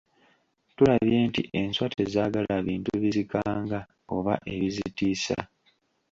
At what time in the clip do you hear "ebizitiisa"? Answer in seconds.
4.53-5.37